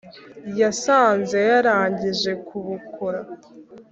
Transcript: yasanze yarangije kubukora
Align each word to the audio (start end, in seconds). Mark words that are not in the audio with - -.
yasanze 0.59 1.37
yarangije 1.49 2.31
kubukora 2.47 3.19